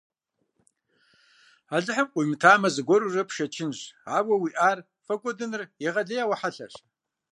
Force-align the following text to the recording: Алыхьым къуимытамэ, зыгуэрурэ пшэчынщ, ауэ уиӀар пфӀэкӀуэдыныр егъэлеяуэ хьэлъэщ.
Алыхьым 1.75 2.07
къуимытамэ, 2.11 2.67
зыгуэрурэ 2.75 3.23
пшэчынщ, 3.27 3.79
ауэ 4.15 4.35
уиӀар 4.41 4.77
пфӀэкӀуэдыныр 5.03 5.61
егъэлеяуэ 5.87 6.35
хьэлъэщ. 6.39 6.75